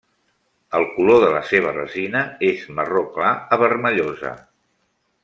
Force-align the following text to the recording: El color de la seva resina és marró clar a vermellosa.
El 0.77 0.85
color 0.93 1.19
de 1.23 1.27
la 1.35 1.41
seva 1.49 1.73
resina 1.75 2.23
és 2.49 2.65
marró 2.79 3.05
clar 3.19 3.35
a 3.57 3.61
vermellosa. 3.65 4.33